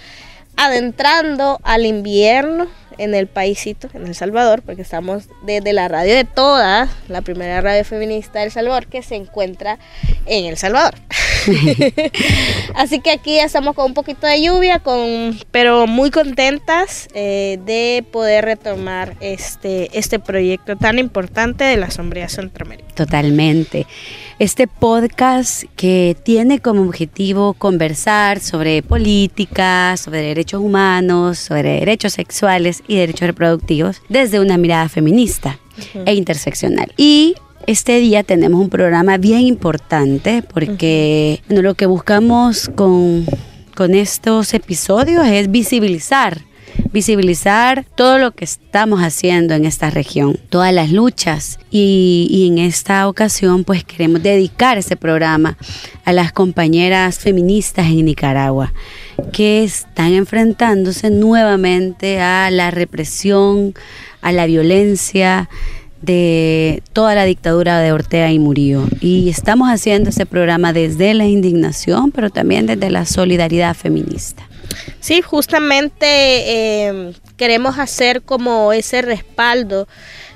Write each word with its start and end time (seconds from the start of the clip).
adentrando 0.54 1.58
al 1.62 1.86
invierno 1.86 2.68
en 3.00 3.14
el 3.14 3.26
paísito, 3.26 3.88
en 3.94 4.06
El 4.06 4.14
Salvador, 4.14 4.62
porque 4.62 4.82
estamos 4.82 5.24
desde 5.42 5.72
la 5.72 5.88
radio 5.88 6.14
de 6.14 6.24
todas, 6.24 6.90
la 7.08 7.22
primera 7.22 7.60
radio 7.62 7.82
feminista 7.84 8.40
del 8.40 8.50
Salvador, 8.50 8.86
que 8.86 9.02
se 9.02 9.16
encuentra 9.16 9.78
en 10.26 10.44
El 10.44 10.58
Salvador. 10.58 10.94
Así 12.74 13.00
que 13.00 13.10
aquí 13.10 13.38
estamos 13.38 13.74
con 13.74 13.86
un 13.86 13.94
poquito 13.94 14.26
de 14.26 14.42
lluvia, 14.42 14.80
con, 14.80 15.38
pero 15.50 15.86
muy 15.86 16.10
contentas 16.10 17.08
eh, 17.14 17.58
de 17.64 18.04
poder 18.12 18.44
retomar 18.44 19.16
este, 19.20 19.98
este 19.98 20.18
proyecto 20.18 20.76
tan 20.76 20.98
importante 20.98 21.64
de 21.64 21.78
la 21.78 21.90
Sombría 21.90 22.28
Centroamérica. 22.28 22.89
Totalmente. 23.00 23.86
Este 24.38 24.66
podcast 24.66 25.64
que 25.74 26.14
tiene 26.22 26.58
como 26.58 26.82
objetivo 26.82 27.54
conversar 27.54 28.40
sobre 28.40 28.82
política, 28.82 29.96
sobre 29.96 30.20
derechos 30.20 30.60
humanos, 30.60 31.38
sobre 31.38 31.80
derechos 31.80 32.12
sexuales 32.12 32.82
y 32.86 32.96
derechos 32.96 33.28
reproductivos 33.28 34.02
desde 34.10 34.38
una 34.38 34.58
mirada 34.58 34.90
feminista 34.90 35.58
e 36.04 36.12
interseccional. 36.12 36.92
Y 36.98 37.36
este 37.66 38.00
día 38.00 38.22
tenemos 38.22 38.60
un 38.60 38.68
programa 38.68 39.16
bien 39.16 39.40
importante 39.46 40.42
porque 40.42 41.40
lo 41.48 41.72
que 41.72 41.86
buscamos 41.86 42.70
con, 42.74 43.24
con 43.74 43.94
estos 43.94 44.52
episodios 44.52 45.26
es 45.26 45.50
visibilizar 45.50 46.42
visibilizar 46.92 47.84
todo 47.94 48.18
lo 48.18 48.32
que 48.32 48.44
estamos 48.44 49.00
haciendo 49.00 49.54
en 49.54 49.64
esta 49.64 49.90
región, 49.90 50.38
todas 50.48 50.72
las 50.72 50.90
luchas 50.90 51.58
y, 51.70 52.46
en 52.50 52.58
esta 52.58 53.08
ocasión 53.08 53.64
pues 53.64 53.84
queremos 53.84 54.22
dedicar 54.22 54.78
este 54.78 54.96
programa 54.96 55.56
a 56.04 56.12
las 56.12 56.32
compañeras 56.32 57.18
feministas 57.18 57.86
en 57.86 58.04
Nicaragua 58.06 58.72
que 59.32 59.62
están 59.62 60.12
enfrentándose 60.14 61.10
nuevamente 61.10 62.20
a 62.20 62.50
la 62.50 62.70
represión, 62.70 63.74
a 64.22 64.32
la 64.32 64.46
violencia 64.46 65.48
de 66.02 66.82
toda 66.92 67.14
la 67.14 67.24
dictadura 67.24 67.78
de 67.80 67.92
Ortega 67.92 68.32
y 68.32 68.38
Murillo. 68.38 68.84
Y 69.00 69.28
estamos 69.28 69.68
haciendo 69.68 70.10
ese 70.10 70.26
programa 70.26 70.72
desde 70.72 71.12
la 71.14 71.26
indignación, 71.26 72.10
pero 72.10 72.30
también 72.30 72.66
desde 72.66 72.90
la 72.90 73.04
solidaridad 73.04 73.76
feminista. 73.76 74.49
Sí, 75.00 75.22
justamente 75.22 76.04
eh, 76.06 77.12
queremos 77.38 77.78
hacer 77.78 78.22
como 78.22 78.72
ese 78.74 79.00
respaldo 79.00 79.88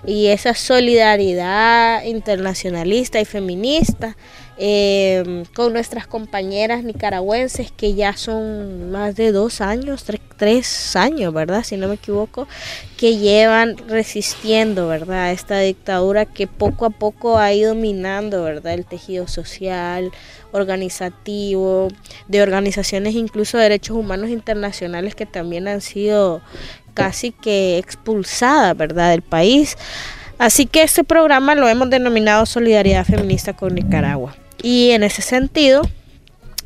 y 0.06 0.28
esa 0.28 0.54
solidaridad 0.54 2.02
internacionalista 2.04 3.20
y 3.20 3.26
feminista 3.26 4.16
eh, 4.56 5.44
con 5.54 5.72
nuestras 5.72 6.06
compañeras 6.06 6.84
nicaragüenses 6.84 7.72
que 7.72 7.94
ya 7.94 8.16
son 8.16 8.92
más 8.92 9.16
de 9.16 9.32
dos 9.32 9.60
años, 9.60 10.04
tres, 10.36 10.94
años, 10.94 11.34
¿verdad? 11.34 11.64
Si 11.64 11.76
no 11.76 11.88
me 11.88 11.94
equivoco, 11.94 12.46
que 12.96 13.16
llevan 13.16 13.76
resistiendo, 13.88 14.86
¿verdad? 14.86 15.32
Esta 15.32 15.58
dictadura 15.58 16.24
que 16.24 16.46
poco 16.46 16.86
a 16.86 16.90
poco 16.90 17.38
ha 17.38 17.52
ido 17.52 17.74
minando, 17.74 18.44
¿verdad? 18.44 18.74
El 18.74 18.84
tejido 18.84 19.26
social, 19.26 20.12
organizativo, 20.52 21.88
de 22.28 22.42
organizaciones 22.42 23.14
incluso 23.14 23.56
de 23.56 23.64
derechos 23.64 23.96
humanos 23.96 24.30
internacionales 24.30 25.16
que 25.16 25.26
también 25.26 25.66
han 25.66 25.80
sido 25.80 26.42
casi 26.94 27.32
que 27.32 27.78
expulsadas, 27.78 28.76
¿verdad? 28.76 29.10
Del 29.10 29.22
país. 29.22 29.76
Así 30.38 30.66
que 30.66 30.82
este 30.82 31.02
programa 31.02 31.56
lo 31.56 31.68
hemos 31.68 31.90
denominado 31.90 32.46
Solidaridad 32.46 33.04
Feminista 33.04 33.52
con 33.52 33.74
Nicaragua. 33.74 34.36
Y 34.64 34.92
en 34.92 35.02
ese 35.02 35.20
sentido, 35.20 35.82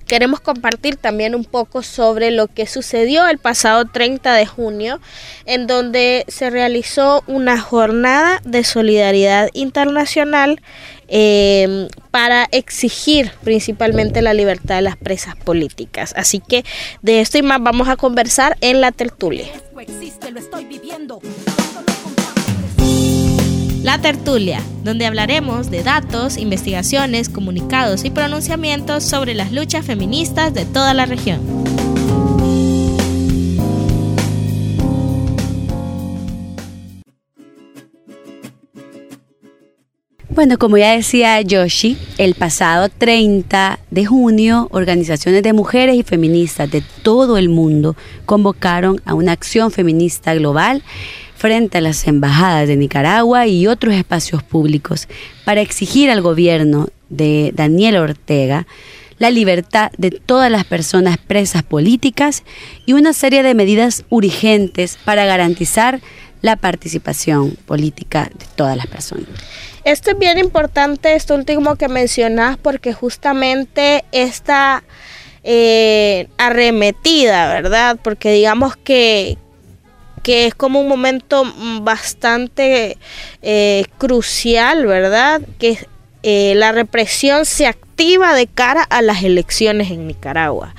queremos 0.06 0.38
compartir 0.38 0.94
también 0.94 1.34
un 1.34 1.44
poco 1.44 1.82
sobre 1.82 2.30
lo 2.30 2.46
que 2.46 2.68
sucedió 2.68 3.26
el 3.26 3.38
pasado 3.38 3.86
30 3.86 4.34
de 4.34 4.46
junio, 4.46 5.00
en 5.46 5.66
donde 5.66 6.24
se 6.28 6.48
realizó 6.48 7.24
una 7.26 7.60
jornada 7.60 8.40
de 8.44 8.62
solidaridad 8.62 9.50
internacional 9.52 10.62
eh, 11.08 11.88
para 12.12 12.46
exigir 12.52 13.32
principalmente 13.42 14.22
la 14.22 14.32
libertad 14.32 14.76
de 14.76 14.82
las 14.82 14.96
presas 14.96 15.34
políticas. 15.34 16.14
Así 16.16 16.38
que 16.38 16.64
de 17.02 17.20
esto 17.20 17.38
y 17.38 17.42
más 17.42 17.60
vamos 17.60 17.88
a 17.88 17.96
conversar 17.96 18.56
en 18.60 18.80
la 18.80 18.92
tertulia. 18.92 19.48
La 23.88 23.96
tertulia, 23.96 24.60
donde 24.84 25.06
hablaremos 25.06 25.70
de 25.70 25.82
datos, 25.82 26.36
investigaciones, 26.36 27.30
comunicados 27.30 28.04
y 28.04 28.10
pronunciamientos 28.10 29.02
sobre 29.02 29.32
las 29.32 29.50
luchas 29.50 29.86
feministas 29.86 30.52
de 30.52 30.66
toda 30.66 30.92
la 30.92 31.06
región. 31.06 31.40
Bueno, 40.28 40.58
como 40.58 40.76
ya 40.76 40.92
decía 40.92 41.40
Yoshi, 41.40 41.96
el 42.18 42.34
pasado 42.34 42.90
30 42.90 43.78
de 43.90 44.04
junio, 44.04 44.68
organizaciones 44.70 45.42
de 45.42 45.54
mujeres 45.54 45.96
y 45.96 46.02
feministas 46.02 46.70
de 46.70 46.82
todo 47.02 47.38
el 47.38 47.48
mundo 47.48 47.96
convocaron 48.26 49.00
a 49.06 49.14
una 49.14 49.32
acción 49.32 49.70
feminista 49.70 50.34
global 50.34 50.82
frente 51.38 51.78
a 51.78 51.80
las 51.80 52.06
embajadas 52.06 52.68
de 52.68 52.76
Nicaragua 52.76 53.46
y 53.46 53.66
otros 53.66 53.94
espacios 53.94 54.42
públicos 54.42 55.08
para 55.44 55.60
exigir 55.60 56.10
al 56.10 56.20
gobierno 56.20 56.88
de 57.08 57.52
Daniel 57.54 57.96
Ortega 57.96 58.66
la 59.18 59.30
libertad 59.30 59.90
de 59.98 60.10
todas 60.10 60.50
las 60.50 60.64
personas 60.64 61.16
presas 61.16 61.62
políticas 61.62 62.42
y 62.86 62.92
una 62.92 63.12
serie 63.12 63.42
de 63.42 63.54
medidas 63.54 64.04
urgentes 64.10 64.98
para 65.04 65.24
garantizar 65.24 66.00
la 66.40 66.56
participación 66.56 67.56
política 67.66 68.30
de 68.36 68.46
todas 68.54 68.76
las 68.76 68.86
personas. 68.86 69.26
Esto 69.84 70.10
es 70.10 70.18
bien 70.18 70.38
importante, 70.38 71.14
esto 71.14 71.34
último 71.34 71.76
que 71.76 71.88
mencionas, 71.88 72.56
porque 72.58 72.92
justamente 72.92 74.04
esta 74.12 74.84
eh, 75.42 76.28
arremetida, 76.36 77.48
¿verdad? 77.48 77.98
Porque 78.02 78.32
digamos 78.32 78.76
que, 78.76 79.38
que 80.22 80.46
es 80.46 80.54
como 80.54 80.80
un 80.80 80.88
momento 80.88 81.44
bastante 81.82 82.96
eh, 83.42 83.84
crucial, 83.98 84.86
¿verdad? 84.86 85.40
Que 85.58 85.78
eh, 86.22 86.54
la 86.56 86.72
represión 86.72 87.46
se 87.46 87.66
activa 87.66 88.34
de 88.34 88.46
cara 88.46 88.82
a 88.82 89.02
las 89.02 89.22
elecciones 89.22 89.90
en 89.90 90.06
Nicaragua. 90.06 90.74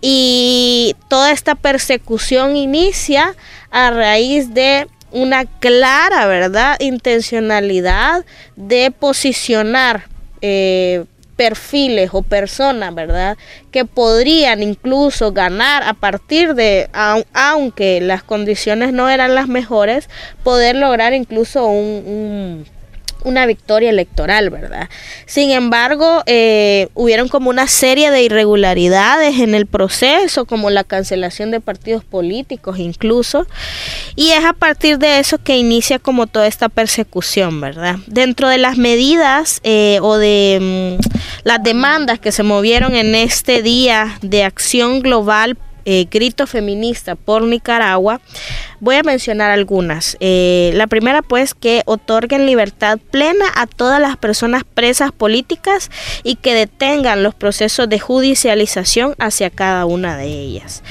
Y 0.00 0.94
toda 1.08 1.32
esta 1.32 1.54
persecución 1.54 2.56
inicia 2.56 3.34
a 3.70 3.90
raíz 3.90 4.54
de 4.54 4.86
una 5.12 5.44
clara, 5.44 6.26
¿verdad?, 6.26 6.76
intencionalidad 6.80 8.24
de 8.56 8.90
posicionar 8.90 10.06
eh, 10.40 11.04
perfiles 11.36 12.10
o 12.12 12.22
personas, 12.22 12.94
¿verdad? 12.94 13.36
Que 13.70 13.84
podrían 13.84 14.62
incluso 14.62 15.32
ganar 15.32 15.82
a 15.82 15.94
partir 15.94 16.54
de, 16.54 16.88
aunque 17.32 18.00
las 18.00 18.22
condiciones 18.22 18.92
no 18.92 19.08
eran 19.08 19.34
las 19.34 19.46
mejores, 19.46 20.08
poder 20.42 20.76
lograr 20.76 21.12
incluso 21.12 21.66
un, 21.66 22.66
una 23.24 23.46
victoria 23.46 23.90
electoral, 23.90 24.50
¿verdad? 24.50 24.88
Sin 25.26 25.50
embargo, 25.50 26.22
eh, 26.26 26.88
hubieron 26.94 27.28
como 27.28 27.50
una 27.50 27.66
serie 27.66 28.10
de 28.10 28.22
irregularidades 28.22 29.40
en 29.40 29.54
el 29.54 29.66
proceso, 29.66 30.44
como 30.44 30.70
la 30.70 30.84
cancelación 30.84 31.50
de 31.50 31.60
partidos 31.60 32.04
políticos 32.04 32.78
incluso, 32.78 33.46
y 34.14 34.30
es 34.30 34.44
a 34.44 34.52
partir 34.52 34.98
de 34.98 35.18
eso 35.18 35.38
que 35.38 35.56
inicia 35.56 35.98
como 35.98 36.26
toda 36.26 36.46
esta 36.46 36.68
persecución, 36.68 37.60
¿verdad? 37.60 37.96
Dentro 38.06 38.48
de 38.48 38.58
las 38.58 38.78
medidas 38.78 39.60
eh, 39.64 39.98
o 40.02 40.16
de 40.16 40.98
mm, 41.00 41.08
las 41.44 41.62
demandas 41.62 42.18
que 42.18 42.32
se 42.32 42.42
movieron 42.42 42.94
en 42.94 43.14
este 43.14 43.62
día 43.62 44.18
de 44.22 44.44
acción 44.44 45.00
global 45.00 45.56
eh, 45.86 46.06
grito 46.10 46.46
feminista 46.46 47.14
por 47.14 47.44
Nicaragua, 47.44 48.20
voy 48.80 48.96
a 48.96 49.02
mencionar 49.02 49.50
algunas. 49.52 50.16
Eh, 50.20 50.72
la 50.74 50.88
primera, 50.88 51.22
pues, 51.22 51.54
que 51.54 51.82
otorguen 51.86 52.44
libertad 52.44 52.98
plena 53.10 53.46
a 53.54 53.66
todas 53.66 54.00
las 54.00 54.16
personas 54.16 54.64
presas 54.64 55.12
políticas 55.12 55.90
y 56.24 56.34
que 56.34 56.54
detengan 56.54 57.22
los 57.22 57.34
procesos 57.34 57.88
de 57.88 58.00
judicialización 58.00 59.14
hacia 59.18 59.48
cada 59.48 59.86
una 59.86 60.16
de 60.16 60.26
ellas. 60.26 60.82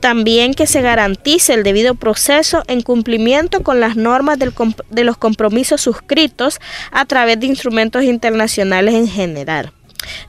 También 0.00 0.54
que 0.54 0.66
se 0.66 0.82
garantice 0.82 1.54
el 1.54 1.62
debido 1.62 1.94
proceso 1.94 2.62
en 2.68 2.82
cumplimiento 2.82 3.62
con 3.62 3.80
las 3.80 3.96
normas 3.96 4.38
de 4.38 5.04
los 5.04 5.16
compromisos 5.16 5.80
suscritos 5.80 6.60
a 6.90 7.06
través 7.06 7.40
de 7.40 7.46
instrumentos 7.46 8.04
internacionales 8.04 8.94
en 8.94 9.08
general. 9.08 9.72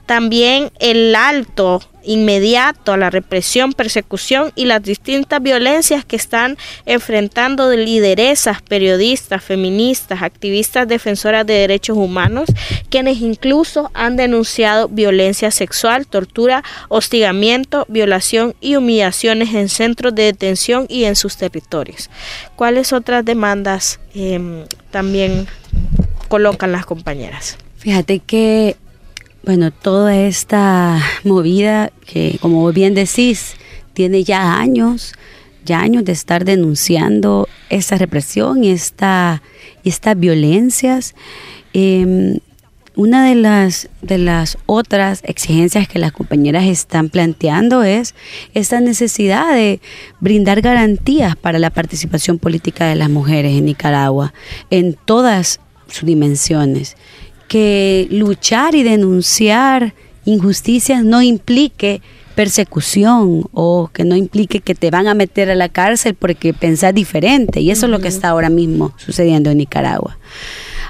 También 0.06 0.72
el 0.80 1.16
alto 1.16 1.82
inmediato 2.04 2.94
a 2.94 2.98
la 2.98 3.10
represión, 3.10 3.74
persecución 3.74 4.52
y 4.56 4.66
las 4.66 4.84
distintas 4.84 5.42
violencias 5.42 6.06
que 6.06 6.16
están 6.16 6.58
enfrentando 6.86 7.72
lideresas, 7.72 8.62
periodistas, 8.62 9.44
feministas, 9.44 10.22
activistas 10.22 10.88
defensoras 10.88 11.46
de 11.46 11.54
derechos 11.54 11.98
humanos, 11.98 12.50
quienes 12.90 13.22
incluso 13.22 13.90
han 13.94 14.16
denunciado 14.16 14.90
violencia 14.90 15.52
sexual, 15.52 16.08
tortura, 16.08 16.64
hostigamiento, 16.90 17.86
violación 17.90 18.56
y 18.60 18.76
humillaciones 18.76 19.54
en 19.54 19.70
centros 19.70 20.14
de 20.14 20.24
detención 20.24 20.86
y 20.90 21.06
en 21.06 21.16
sus 21.16 21.38
territorios. 21.38 22.10
¿Cuáles 22.56 22.94
otras 22.94 23.26
demandas 23.26 24.00
em, 24.14 24.66
también 24.92 25.48
colocan 26.28 26.72
las 26.72 26.86
compañeras? 26.86 27.58
Fíjate 27.78 28.20
que 28.20 28.78
bueno, 29.44 29.72
toda 29.72 30.16
esta 30.16 31.02
movida 31.24 31.92
que, 32.06 32.38
como 32.42 32.72
bien 32.72 32.94
decís, 32.94 33.56
tiene 33.94 34.24
ya 34.24 34.58
años, 34.58 35.14
ya 35.66 35.82
años 35.82 36.06
de 36.06 36.14
estar 36.14 36.46
denunciando 36.46 37.50
esta 37.70 37.98
represión 37.98 38.64
y, 38.64 38.72
esta, 38.72 39.42
estas 39.84 40.18
violencias. 40.18 41.14
Em, 41.74 42.40
una 42.96 43.28
de 43.28 43.36
las, 43.36 43.90
de 44.02 44.18
las 44.20 44.58
otras 44.66 45.22
exigencias 45.26 45.88
que 45.88 46.00
las 46.00 46.12
compañeras 46.12 46.66
están 46.66 47.10
planteando 47.10 47.84
es 47.84 48.14
esta 48.54 48.80
necesidad 48.80 49.54
de 49.54 49.82
brindar 50.20 50.62
garantías 50.62 51.36
para 51.36 51.58
la 51.58 51.72
participación 51.72 52.38
política 52.38 52.86
de 52.86 52.96
las 52.96 53.10
mujeres 53.10 53.58
en 53.58 53.66
Nicaragua 53.66 54.34
en 54.70 54.94
todas 54.94 55.60
sus 55.88 56.06
dimensiones 56.06 56.96
que 57.54 58.08
luchar 58.10 58.74
y 58.74 58.82
denunciar 58.82 59.94
injusticias 60.26 61.04
no 61.04 61.22
implique 61.22 62.02
persecución 62.34 63.48
o 63.54 63.92
que 63.94 64.04
no 64.04 64.16
implique 64.16 64.60
que 64.60 64.74
te 64.74 64.90
van 64.90 65.08
a 65.08 65.14
meter 65.14 65.52
a 65.52 65.56
la 65.56 65.70
cárcel 65.70 66.16
porque 66.16 66.56
pensás 66.56 66.96
diferente. 66.96 67.62
Y 67.62 67.70
eso 67.70 67.86
es 67.86 67.92
lo 67.92 68.00
que 68.00 68.08
está 68.08 68.30
ahora 68.30 68.50
mismo 68.50 68.96
sucediendo 68.98 69.52
en 69.52 69.60
Nicaragua. 69.60 70.18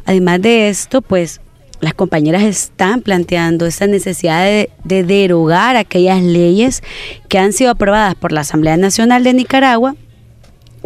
Además 0.05 0.41
de 0.41 0.69
esto, 0.69 1.01
pues 1.01 1.41
las 1.81 1.95
compañeras 1.95 2.43
están 2.43 3.01
planteando 3.01 3.65
esa 3.65 3.85
necesidad 3.85 4.45
de, 4.45 4.69
de, 4.85 5.03
derogar 5.03 5.75
aquellas 5.75 6.23
leyes 6.23 6.81
que 7.27 7.39
han 7.39 7.51
sido 7.51 7.71
aprobadas 7.71 8.15
por 8.15 8.31
la 8.31 8.39
Asamblea 8.39 8.77
Nacional 8.77 9.25
de 9.25 9.33
Nicaragua, 9.33 9.97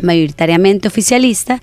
mayoritariamente 0.01 0.87
oficialista, 0.87 1.61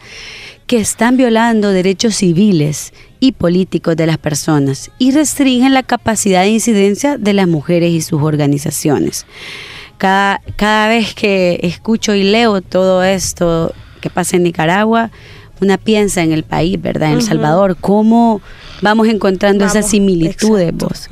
que 0.66 0.78
están 0.78 1.16
violando 1.16 1.70
derechos 1.70 2.16
civiles 2.16 2.92
y 3.20 3.32
políticos 3.32 3.96
de 3.96 4.06
las 4.06 4.18
personas 4.18 4.90
y 4.98 5.12
restringen 5.12 5.74
la 5.74 5.82
capacidad 5.82 6.42
de 6.42 6.48
incidencia 6.48 7.18
de 7.18 7.32
las 7.32 7.48
mujeres 7.48 7.92
y 7.92 8.00
sus 8.00 8.22
organizaciones. 8.22 9.26
Cada, 9.98 10.40
cada 10.56 10.88
vez 10.88 11.14
que 11.14 11.60
escucho 11.62 12.14
y 12.14 12.24
leo 12.24 12.60
todo 12.60 13.04
esto 13.04 13.72
que 14.00 14.10
pasa 14.10 14.36
en 14.36 14.42
Nicaragua, 14.42 15.10
una 15.60 15.78
piensa 15.78 16.22
en 16.22 16.32
el 16.32 16.42
país, 16.42 16.80
¿verdad? 16.80 17.10
En 17.10 17.18
El 17.18 17.22
Salvador, 17.22 17.76
cómo 17.80 18.40
vamos 18.82 19.08
encontrando 19.08 19.64
esas 19.64 19.88
similitudes 19.88 20.72
vos. 20.74 21.08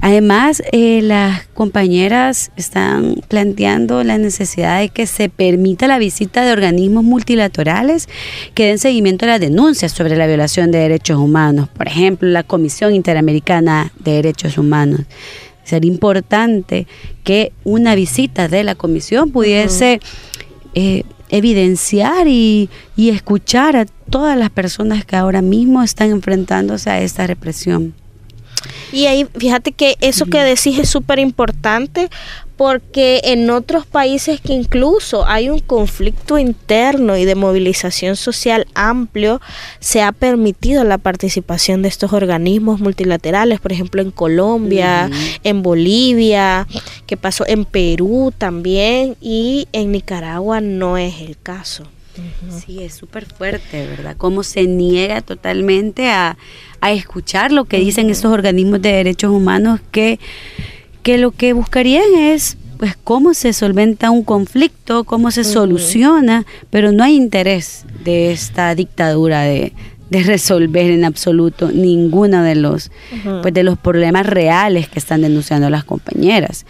Además, 0.00 0.62
eh, 0.72 1.00
las 1.02 1.46
compañeras 1.48 2.52
están 2.56 3.16
planteando 3.28 4.04
la 4.04 4.18
necesidad 4.18 4.80
de 4.80 4.88
que 4.88 5.06
se 5.06 5.28
permita 5.28 5.86
la 5.86 5.98
visita 5.98 6.44
de 6.44 6.52
organismos 6.52 7.02
multilaterales 7.02 8.08
que 8.54 8.66
den 8.66 8.78
seguimiento 8.78 9.24
a 9.24 9.28
las 9.28 9.40
denuncias 9.40 9.92
sobre 9.92 10.16
la 10.16 10.26
violación 10.26 10.70
de 10.70 10.78
derechos 10.78 11.18
humanos. 11.18 11.68
Por 11.68 11.88
ejemplo, 11.88 12.28
la 12.28 12.42
Comisión 12.42 12.94
Interamericana 12.94 13.92
de 13.98 14.12
Derechos 14.12 14.58
Humanos. 14.58 15.00
Sería 15.64 15.90
importante 15.90 16.86
que 17.24 17.52
una 17.64 17.96
visita 17.96 18.46
de 18.46 18.62
la 18.62 18.76
comisión 18.76 19.32
pudiese 19.32 20.00
eh, 20.74 21.02
evidenciar 21.28 22.28
y, 22.28 22.70
y 22.96 23.08
escuchar 23.08 23.76
a 23.76 23.86
todas 24.10 24.38
las 24.38 24.50
personas 24.50 25.04
que 25.04 25.16
ahora 25.16 25.42
mismo 25.42 25.82
están 25.82 26.10
enfrentándose 26.10 26.88
a 26.90 27.00
esta 27.00 27.26
represión. 27.26 27.94
Y 28.92 29.06
ahí, 29.06 29.26
fíjate 29.36 29.72
que 29.72 29.96
eso 30.00 30.26
que 30.26 30.38
decís 30.42 30.78
es 30.78 30.88
súper 30.88 31.18
importante 31.18 32.08
porque 32.56 33.20
en 33.24 33.50
otros 33.50 33.86
países 33.86 34.40
que 34.40 34.54
incluso 34.54 35.26
hay 35.26 35.50
un 35.50 35.58
conflicto 35.58 36.38
interno 36.38 37.16
y 37.16 37.24
de 37.24 37.34
movilización 37.34 38.16
social 38.16 38.66
amplio, 38.74 39.40
se 39.78 40.02
ha 40.02 40.12
permitido 40.12 40.82
la 40.84 40.98
participación 40.98 41.82
de 41.82 41.88
estos 41.88 42.12
organismos 42.14 42.80
multilaterales, 42.80 43.60
por 43.60 43.72
ejemplo 43.72 44.00
en 44.00 44.10
Colombia, 44.10 45.10
en 45.44 45.62
Bolivia, 45.62 46.66
que 47.06 47.16
pasó 47.16 47.46
en 47.46 47.66
Perú 47.66 48.32
también 48.36 49.16
y 49.20 49.68
en 49.72 49.92
Nicaragua 49.92 50.60
no 50.62 50.96
es 50.96 51.20
el 51.20 51.36
caso. 51.38 51.84
Sí, 52.64 52.82
es 52.82 52.94
súper 52.94 53.26
fuerte, 53.26 53.86
¿verdad? 53.86 54.16
Cómo 54.16 54.42
se 54.42 54.66
niega 54.66 55.20
totalmente 55.20 56.10
a, 56.10 56.36
escuchar 56.82 57.50
lo 57.50 57.64
que 57.64 57.80
dicen 57.80 58.10
estos 58.10 58.32
organismos 58.32 58.80
de 58.80 58.92
derechos 58.92 59.32
humanos 59.32 59.80
que, 59.90 60.20
que 61.02 61.18
lo 61.18 61.32
que 61.32 61.52
buscarían 61.52 62.14
es 62.14 62.56
pues 62.78 62.96
cómo 63.02 63.34
se 63.34 63.52
solventa 63.52 64.12
un 64.12 64.22
conflicto, 64.22 65.02
cómo 65.02 65.32
se 65.32 65.42
soluciona, 65.42 66.46
pero 66.70 66.92
no 66.92 67.02
hay 67.02 67.16
interés 67.16 67.86
de 68.04 68.30
esta 68.30 68.72
dictadura 68.76 69.42
de, 69.42 69.72
resolver 70.08 70.92
en 70.92 71.04
absoluto 71.04 71.72
ninguno 71.72 72.44
de 72.44 72.54
los 72.54 72.92
pues 73.42 73.52
de 73.52 73.64
los 73.64 73.76
problemas 73.76 74.24
reales 74.24 74.88
que 74.88 75.00
están 75.00 75.22
denunciando 75.22 75.68
las 75.68 75.82
compañeras. 75.82 76.64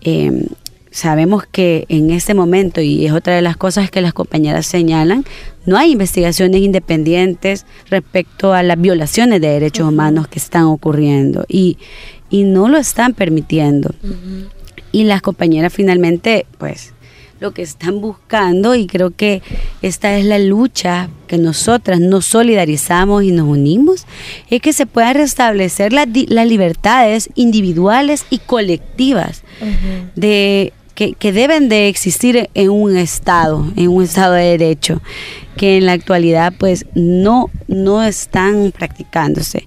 Em, 0.00 0.46
sabemos 0.90 1.44
que 1.50 1.84
en 1.88 2.10
este 2.10 2.34
momento, 2.34 2.80
y 2.80 3.06
es 3.06 3.12
otra 3.12 3.34
de 3.34 3.42
las 3.42 3.56
cosas 3.56 3.90
que 3.90 4.00
las 4.00 4.12
compañeras 4.12 4.66
señalan, 4.66 5.24
no 5.66 5.76
hay 5.76 5.92
investigaciones 5.92 6.60
independientes 6.60 7.66
respecto 7.88 8.52
a 8.52 8.62
las 8.62 8.80
violaciones 8.80 9.40
de 9.40 9.48
derechos 9.48 9.88
humanos 9.88 10.28
que 10.28 10.38
están 10.38 10.64
ocurriendo 10.64 11.44
y, 11.48 11.78
y 12.28 12.44
no 12.44 12.68
lo 12.68 12.78
están 12.78 13.14
permitiendo. 13.14 13.94
Y 14.92 15.04
las 15.04 15.22
compañeras 15.22 15.72
finalmente, 15.72 16.46
pues, 16.58 16.92
lo 17.40 17.52
que 17.52 17.62
están 17.62 18.00
buscando 18.00 18.74
y 18.74 18.86
creo 18.86 19.10
que 19.10 19.42
esta 19.80 20.16
es 20.18 20.26
la 20.26 20.38
lucha 20.38 21.08
que 21.26 21.38
nosotras 21.38 21.98
nos 21.98 22.26
solidarizamos 22.26 23.24
y 23.24 23.32
nos 23.32 23.48
unimos, 23.48 24.06
es 24.50 24.60
que 24.60 24.74
se 24.74 24.84
puedan 24.84 25.14
restablecer 25.14 25.92
las, 25.92 26.06
las 26.28 26.46
libertades 26.46 27.30
individuales 27.34 28.26
y 28.28 28.38
colectivas 28.38 29.42
de 30.14 30.74
que, 31.18 31.32
deben 31.32 31.68
de 31.68 31.88
existir 31.88 32.50
en 32.54 32.70
un 32.70 32.96
Estado, 32.96 33.66
en 33.76 33.88
un 33.88 34.02
Estado 34.02 34.34
de 34.34 34.58
Derecho, 34.58 35.00
que 35.56 35.78
en 35.78 35.86
la 35.86 35.92
actualidad 35.92 36.52
pues 36.58 36.84
no, 36.94 37.50
no 37.68 38.02
están 38.02 38.72
practicándose. 38.72 39.66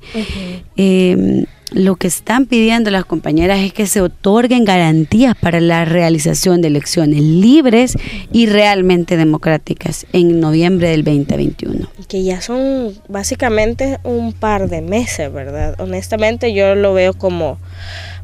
Em, 0.76 1.46
lo 1.72 1.96
que 1.96 2.06
están 2.06 2.46
pidiendo 2.46 2.92
las 2.92 3.06
compañeras 3.06 3.60
es 3.62 3.74
que 3.74 3.88
se 3.88 4.02
otorguen 4.02 4.64
garantías 4.64 5.36
para 5.36 5.60
la 5.60 5.86
realización 5.86 6.62
de 6.62 6.68
elecciones 6.68 7.22
libres 7.22 7.98
y 8.32 8.46
realmente 8.46 9.18
democráticas 9.18 10.06
en 10.14 10.40
noviembre 10.40 10.90
del 10.90 11.04
2021. 11.04 11.90
Que 12.08 12.24
ya 12.24 12.42
son 12.42 12.94
básicamente 13.10 13.98
un 14.04 14.34
par 14.34 14.70
de 14.70 14.82
meses, 14.82 15.34
¿verdad? 15.34 15.74
Honestamente 15.80 16.54
yo 16.54 16.76
lo 16.76 16.94
veo 16.94 17.14
como 17.16 17.58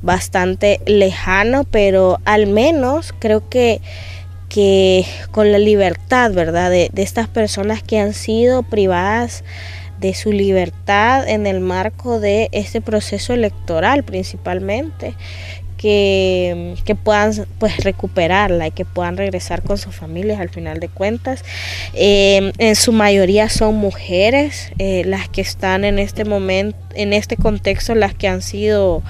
bastante 0.01 0.79
lejano, 0.85 1.63
pero 1.65 2.19
al 2.25 2.47
menos 2.47 3.13
creo 3.19 3.49
que, 3.49 3.81
que 4.47 5.05
con 5.31 5.51
la 5.51 5.59
libertad, 5.59 6.31
¿verdad? 6.33 6.69
De, 6.69 6.89
de 6.93 7.01
estas 7.01 7.27
personas 7.27 7.83
que 7.83 7.99
han 7.99 8.13
sido 8.13 8.63
privadas 8.63 9.43
de 9.99 10.13
su 10.13 10.31
libertad 10.31 11.27
en 11.27 11.45
el 11.45 11.59
marco 11.59 12.19
de 12.19 12.49
este 12.53 12.79
proceso 12.79 13.33
electoral 13.33 14.03
principalmente 14.03 15.13
que, 15.79 16.97
puedan 17.03 17.47
pues 17.57 17.77
recuperarla 17.77 18.67
y 18.67 18.71
que 18.71 18.83
puedan 18.83 19.15
regresar 19.15 19.63
con 19.63 19.77
sus 19.77 19.95
familias 19.95 20.39
al 20.41 20.49
final 20.49 20.79
de 20.79 20.89
cuentas. 20.89 21.45
Eh, 21.93 22.51
en 22.57 22.75
su 22.75 22.91
mayoría 22.91 23.47
son 23.47 23.75
mujeres 23.75 24.73
eh, 24.77 25.03
las 25.05 25.29
que 25.29 25.39
están 25.39 25.85
en 25.85 25.97
este 25.97 26.25
momento, 26.25 26.77
en 26.95 27.13
este 27.13 27.37
contexto, 27.37 27.95
las 27.95 28.13
que 28.13 28.27
han 28.27 28.41
sido 28.41 29.01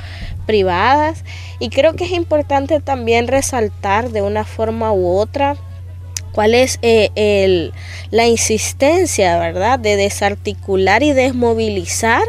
privadas. 0.46 1.26
Y 1.60 1.70
creo 1.70 1.96
que 1.96 2.06
es 2.06 2.12
importante 2.12 2.80
también 2.80 3.28
resaltar 3.28 4.12
de 4.12 4.22
una 4.22 4.46
forma 4.46 4.94
u 4.94 5.08
otra 5.08 5.56
cuál 6.32 6.56
es 6.56 6.80
eh, 6.82 7.72
la 8.12 8.28
insistencia, 8.28 9.38
¿verdad?, 9.38 9.80
de 9.80 9.96
desarticular 9.96 11.04
y 11.04 11.14
desmovilizar 11.14 12.24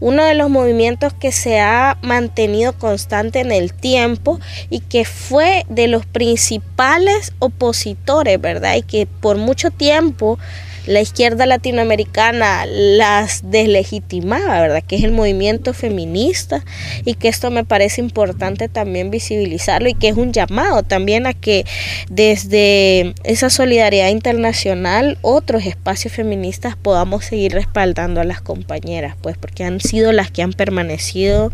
uno 0.00 0.24
de 0.24 0.34
los 0.34 0.48
movimientos 0.48 1.12
que 1.12 1.30
se 1.30 1.60
ha 1.60 1.98
mantenido 2.02 2.72
constante 2.72 3.40
en 3.40 3.52
el 3.52 3.72
tiempo 3.72 4.40
y 4.70 4.80
que 4.80 5.04
fue 5.04 5.66
de 5.68 5.88
los 5.88 6.06
principales 6.06 7.32
opositores, 7.38 8.40
¿verdad?, 8.40 8.76
y 8.76 8.82
que 8.82 9.06
por 9.06 9.36
mucho 9.36 9.70
tiempo 9.70 10.38
la 10.86 11.00
izquierda 11.00 11.46
latinoamericana 11.46 12.64
las 12.66 13.42
deslegitimaba, 13.44 14.60
¿verdad? 14.60 14.82
Que 14.86 14.96
es 14.96 15.04
el 15.04 15.12
movimiento 15.12 15.74
feminista 15.74 16.64
y 17.04 17.14
que 17.14 17.28
esto 17.28 17.50
me 17.50 17.64
parece 17.64 18.00
importante 18.00 18.68
también 18.68 19.10
visibilizarlo 19.10 19.88
y 19.88 19.94
que 19.94 20.08
es 20.08 20.16
un 20.16 20.32
llamado 20.32 20.82
también 20.82 21.26
a 21.26 21.34
que 21.34 21.64
desde 22.08 23.14
esa 23.24 23.50
solidaridad 23.50 24.08
internacional 24.08 25.18
otros 25.22 25.66
espacios 25.66 26.14
feministas 26.14 26.76
podamos 26.76 27.24
seguir 27.24 27.52
respaldando 27.52 28.20
a 28.20 28.24
las 28.24 28.40
compañeras, 28.40 29.16
pues 29.20 29.36
porque 29.36 29.64
han 29.64 29.80
sido 29.80 30.12
las 30.12 30.30
que 30.30 30.42
han 30.42 30.52
permanecido 30.52 31.52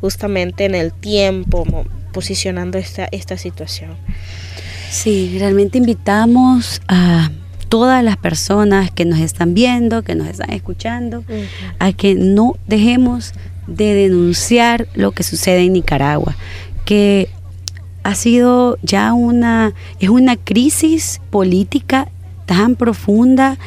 justamente 0.00 0.64
en 0.64 0.74
el 0.74 0.92
tiempo 0.92 1.66
posicionando 2.12 2.78
esta, 2.78 3.08
esta 3.10 3.36
situación. 3.36 3.96
Sí, 4.90 5.36
realmente 5.38 5.78
invitamos 5.78 6.80
a 6.88 7.30
todas 7.68 8.02
las 8.02 8.16
personas 8.16 8.90
que 8.90 9.04
nos 9.04 9.18
están 9.18 9.54
viendo, 9.54 10.02
que 10.02 10.14
nos 10.14 10.28
están 10.28 10.52
escuchando, 10.52 11.24
a 11.78 11.92
que 11.92 12.14
no 12.14 12.56
dejemos 12.66 13.32
de 13.66 13.94
denunciar 13.94 14.88
lo 14.94 15.12
que 15.12 15.22
sucede 15.22 15.64
en 15.64 15.74
Nicaragua, 15.74 16.36
que 16.84 17.28
ha 18.02 18.14
sido 18.14 18.78
ya 18.82 19.12
una, 19.12 19.74
es 20.00 20.08
una 20.08 20.36
crisis 20.36 21.20
política 21.30 22.08
tan 22.46 22.76
profunda 22.76 23.58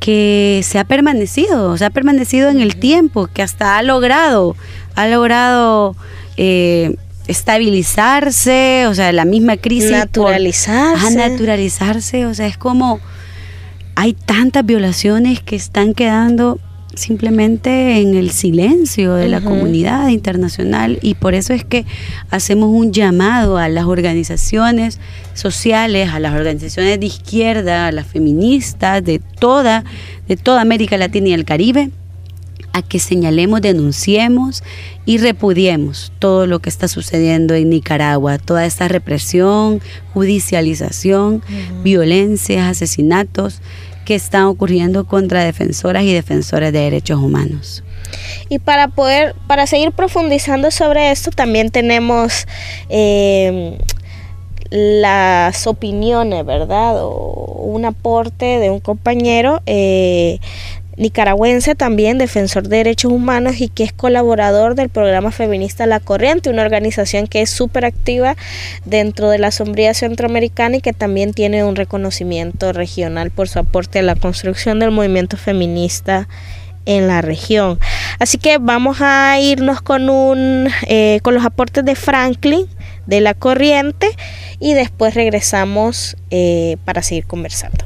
que 0.00 0.60
se 0.62 0.78
ha 0.78 0.84
permanecido, 0.84 1.76
se 1.76 1.84
ha 1.84 1.90
permanecido 1.90 2.50
en 2.50 2.60
el 2.60 2.76
tiempo, 2.76 3.26
que 3.26 3.42
hasta 3.42 3.78
ha 3.78 3.82
logrado, 3.82 4.54
ha 4.94 5.08
logrado 5.08 5.96
eh, 6.36 6.94
estabilizarse, 7.26 8.86
o 8.86 8.94
sea, 8.94 9.12
la 9.12 9.24
misma 9.24 9.56
crisis. 9.56 9.90
Naturalizarse. 9.90 11.16
naturalizarse, 11.16 12.26
o 12.26 12.34
sea, 12.34 12.46
es 12.46 12.58
como 12.58 13.00
hay 14.00 14.12
tantas 14.12 14.64
violaciones 14.64 15.40
que 15.40 15.56
están 15.56 15.92
quedando 15.92 16.60
simplemente 16.94 18.00
en 18.00 18.14
el 18.14 18.30
silencio 18.30 19.14
de 19.14 19.26
la 19.26 19.40
comunidad 19.40 20.06
internacional 20.06 21.00
y 21.02 21.14
por 21.14 21.34
eso 21.34 21.52
es 21.52 21.64
que 21.64 21.84
hacemos 22.30 22.68
un 22.68 22.92
llamado 22.92 23.58
a 23.58 23.68
las 23.68 23.86
organizaciones 23.86 25.00
sociales, 25.34 26.10
a 26.12 26.20
las 26.20 26.34
organizaciones 26.34 27.00
de 27.00 27.06
izquierda, 27.06 27.88
a 27.88 27.92
las 27.92 28.06
feministas 28.06 29.02
de 29.02 29.18
toda 29.18 29.82
de 30.28 30.36
toda 30.36 30.60
América 30.60 30.96
Latina 30.96 31.30
y 31.30 31.32
el 31.32 31.44
Caribe 31.44 31.90
a 32.72 32.82
que 32.82 33.00
señalemos, 33.00 33.60
denunciemos 33.60 34.62
y 35.04 35.18
repudiemos 35.18 36.12
todo 36.18 36.46
lo 36.46 36.60
que 36.60 36.68
está 36.68 36.86
sucediendo 36.86 37.54
en 37.54 37.70
Nicaragua, 37.70 38.38
toda 38.38 38.66
esta 38.66 38.88
represión, 38.88 39.80
judicialización, 40.12 41.42
violencias, 41.82 42.68
asesinatos 42.68 43.60
que 44.08 44.14
están 44.14 44.44
ocurriendo 44.44 45.06
contra 45.06 45.44
defensoras 45.44 46.02
y 46.02 46.14
defensores 46.14 46.72
de 46.72 46.78
derechos 46.78 47.20
humanos. 47.20 47.84
Y 48.48 48.58
para 48.58 48.88
poder, 48.88 49.34
para 49.46 49.66
seguir 49.66 49.92
profundizando 49.92 50.70
sobre 50.70 51.10
esto, 51.10 51.30
también 51.30 51.68
tenemos 51.68 52.46
eh, 52.88 53.76
las 54.70 55.66
opiniones, 55.66 56.42
¿verdad? 56.46 57.02
O 57.04 57.64
un 57.64 57.84
aporte 57.84 58.58
de 58.58 58.70
un 58.70 58.80
compañero 58.80 59.60
eh, 59.66 60.40
nicaragüense 60.98 61.74
también, 61.74 62.18
defensor 62.18 62.68
de 62.68 62.78
derechos 62.78 63.12
humanos 63.12 63.60
y 63.60 63.68
que 63.68 63.84
es 63.84 63.92
colaborador 63.92 64.74
del 64.74 64.88
programa 64.88 65.30
feminista 65.30 65.86
La 65.86 66.00
Corriente, 66.00 66.50
una 66.50 66.62
organización 66.62 67.26
que 67.26 67.40
es 67.40 67.50
súper 67.50 67.84
activa 67.84 68.36
dentro 68.84 69.30
de 69.30 69.38
la 69.38 69.50
sombría 69.50 69.94
centroamericana 69.94 70.76
y 70.76 70.80
que 70.80 70.92
también 70.92 71.32
tiene 71.32 71.64
un 71.64 71.76
reconocimiento 71.76 72.72
regional 72.72 73.30
por 73.30 73.48
su 73.48 73.60
aporte 73.60 74.00
a 74.00 74.02
la 74.02 74.16
construcción 74.16 74.80
del 74.80 74.90
movimiento 74.90 75.36
feminista 75.36 76.28
en 76.84 77.06
la 77.06 77.22
región. 77.22 77.78
Así 78.18 78.38
que 78.38 78.58
vamos 78.58 78.98
a 79.00 79.38
irnos 79.40 79.80
con 79.80 80.08
un 80.10 80.68
eh, 80.86 81.20
con 81.22 81.34
los 81.34 81.44
aportes 81.44 81.84
de 81.84 81.94
Franklin 81.94 82.66
de 83.06 83.20
la 83.20 83.34
corriente 83.34 84.08
y 84.58 84.72
después 84.72 85.14
regresamos 85.14 86.16
eh, 86.30 86.76
para 86.84 87.02
seguir 87.02 87.26
conversando. 87.26 87.84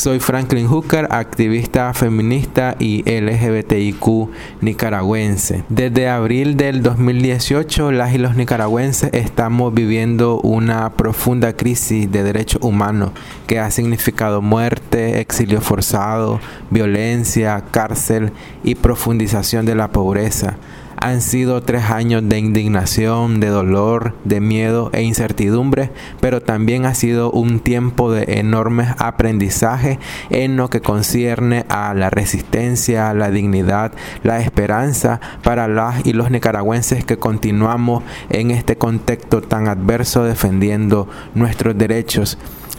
Soy 0.00 0.18
Franklin 0.18 0.66
Hooker, 0.66 1.08
activista 1.10 1.92
feminista 1.92 2.74
y 2.78 3.02
LGBTIQ 3.02 4.30
nicaragüense. 4.62 5.62
Desde 5.68 6.08
abril 6.08 6.56
del 6.56 6.82
2018, 6.82 7.92
las 7.92 8.14
y 8.14 8.16
los 8.16 8.34
nicaragüenses 8.34 9.10
estamos 9.12 9.74
viviendo 9.74 10.40
una 10.40 10.88
profunda 10.94 11.54
crisis 11.54 12.10
de 12.10 12.22
derechos 12.22 12.62
humanos 12.62 13.10
que 13.46 13.58
ha 13.58 13.70
significado 13.70 14.40
muerte, 14.40 15.20
exilio 15.20 15.60
forzado, 15.60 16.40
violencia, 16.70 17.62
cárcel 17.70 18.32
y 18.64 18.76
profundización 18.76 19.66
de 19.66 19.74
la 19.74 19.88
pobreza. 19.88 20.56
Han 21.02 21.22
sido 21.22 21.62
tres 21.62 21.84
años 21.84 22.28
de 22.28 22.38
indignación, 22.38 23.40
de 23.40 23.48
dolor, 23.48 24.14
de 24.24 24.42
miedo 24.42 24.90
e 24.92 25.02
incertidumbre, 25.02 25.90
pero 26.20 26.42
también 26.42 26.84
ha 26.84 26.94
sido 26.94 27.30
un 27.30 27.60
tiempo 27.60 28.12
de 28.12 28.38
enormes 28.38 28.90
aprendizaje 28.98 29.98
en 30.28 30.58
lo 30.58 30.68
que 30.68 30.82
concierne 30.82 31.64
a 31.70 31.94
la 31.94 32.10
resistencia, 32.10 33.14
la 33.14 33.30
dignidad, 33.30 33.92
la 34.24 34.40
esperanza 34.40 35.22
para 35.42 35.68
las 35.68 36.04
y 36.04 36.12
los 36.12 36.30
nicaragüenses 36.30 37.02
que 37.02 37.18
continuamos 37.18 38.04
en 38.28 38.50
este 38.50 38.76
contexto 38.76 39.40
tan 39.40 39.68
adverso 39.68 40.24
defendiendo 40.24 41.08
nuestros 41.34 41.78
derechos. 41.78 42.36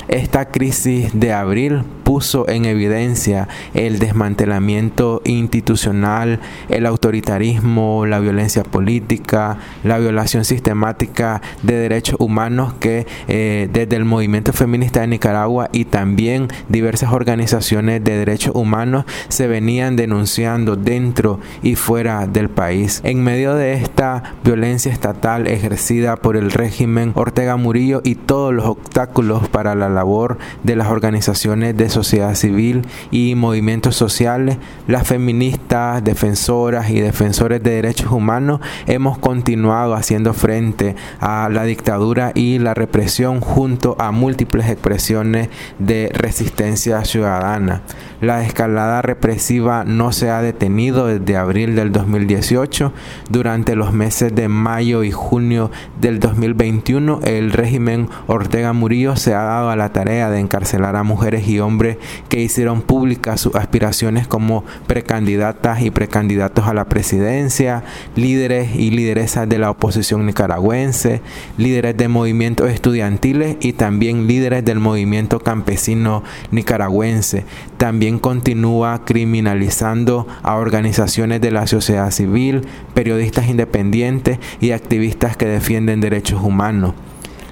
Esta 0.07 0.45
crisis 0.45 1.11
de 1.13 1.31
abril 1.31 1.83
puso 2.03 2.49
en 2.49 2.65
evidencia 2.65 3.47
el 3.73 3.99
desmantelamiento 3.99 5.21
institucional, 5.23 6.41
el 6.67 6.85
autoritarismo, 6.85 8.05
la 8.05 8.19
violencia 8.19 8.63
política, 8.63 9.57
la 9.85 9.97
violación 9.99 10.43
sistemática 10.43 11.41
de 11.63 11.75
derechos 11.75 12.17
humanos 12.19 12.73
que 12.81 13.07
eh, 13.29 13.69
desde 13.71 13.95
el 13.95 14.03
movimiento 14.03 14.51
feminista 14.51 14.99
de 14.99 15.07
Nicaragua 15.07 15.69
y 15.71 15.85
también 15.85 16.49
diversas 16.67 17.13
organizaciones 17.13 18.03
de 18.03 18.17
derechos 18.17 18.53
humanos 18.55 19.05
se 19.29 19.47
venían 19.47 19.95
denunciando 19.95 20.75
dentro 20.75 21.39
y 21.63 21.75
fuera 21.75 22.27
del 22.27 22.49
país. 22.49 22.99
En 23.05 23.23
medio 23.23 23.55
de 23.55 23.73
esta 23.73 24.35
violencia 24.43 24.91
estatal 24.91 25.47
ejercida 25.47 26.17
por 26.17 26.35
el 26.35 26.51
régimen 26.51 27.13
Ortega 27.15 27.55
Murillo 27.55 28.01
y 28.03 28.15
todos 28.15 28.53
los 28.53 28.65
obstáculos 28.65 29.47
para 29.47 29.75
la 29.75 29.80
labor 29.89 30.37
de 30.63 30.75
las 30.75 30.87
organizaciones 30.87 31.75
de 31.75 31.89
sociedad 31.89 32.35
civil 32.35 32.83
y 33.11 33.35
movimientos 33.35 33.95
sociales, 33.95 34.57
las 34.87 35.07
feministas, 35.07 36.03
defensoras 36.03 36.89
y 36.89 36.99
defensores 36.99 37.63
de 37.63 37.71
derechos 37.71 38.11
humanos 38.11 38.61
hemos 38.87 39.17
continuado 39.17 39.93
haciendo 39.93 40.33
frente 40.33 40.95
a 41.19 41.49
la 41.51 41.63
dictadura 41.63 42.31
y 42.35 42.59
la 42.59 42.73
represión 42.73 43.41
junto 43.41 43.95
a 43.99 44.11
múltiples 44.11 44.69
expresiones 44.69 45.49
de 45.79 46.09
resistencia 46.13 47.03
ciudadana. 47.05 47.81
La 48.21 48.45
escalada 48.45 49.01
represiva 49.01 49.83
no 49.83 50.11
se 50.11 50.29
ha 50.29 50.43
detenido 50.43 51.07
desde 51.07 51.37
abril 51.37 51.75
del 51.75 51.91
2018. 51.91 52.93
Durante 53.31 53.75
los 53.75 53.93
meses 53.93 54.35
de 54.35 54.47
mayo 54.47 55.03
y 55.03 55.09
junio 55.09 55.71
del 55.99 56.19
2021, 56.19 57.21
el 57.23 57.51
régimen 57.51 58.09
Ortega 58.27 58.73
Murillo 58.73 59.15
se 59.15 59.33
ha 59.33 59.41
dado 59.41 59.71
a 59.71 59.75
la 59.75 59.91
tarea 59.91 60.29
de 60.29 60.39
encarcelar 60.39 60.95
a 60.97 61.01
mujeres 61.01 61.47
y 61.47 61.59
hombres 61.59 61.97
que 62.29 62.39
hicieron 62.39 62.83
públicas 62.83 63.41
sus 63.41 63.55
aspiraciones 63.55 64.27
como 64.27 64.65
precandidatas 64.85 65.81
y 65.81 65.89
precandidatos 65.89 66.67
a 66.67 66.75
la 66.75 66.85
presidencia, 66.85 67.83
líderes 68.15 68.75
y 68.75 68.91
lideresas 68.91 69.49
de 69.49 69.57
la 69.57 69.71
oposición 69.71 70.27
nicaragüense, 70.27 71.21
líderes 71.57 71.97
de 71.97 72.07
movimientos 72.07 72.69
estudiantiles 72.69 73.57
y 73.61 73.73
también 73.73 74.27
líderes 74.27 74.63
del 74.63 74.79
movimiento 74.79 75.39
campesino 75.39 76.23
nicaragüense 76.51 77.45
también 77.81 78.19
continúa 78.19 79.05
criminalizando 79.05 80.27
a 80.43 80.57
organizaciones 80.57 81.41
de 81.41 81.49
la 81.49 81.65
sociedad 81.65 82.11
civil, 82.11 82.61
periodistas 82.93 83.49
independientes 83.49 84.37
y 84.59 84.69
activistas 84.69 85.35
que 85.35 85.47
defienden 85.47 85.99
derechos 85.99 86.43
humanos. 86.43 86.93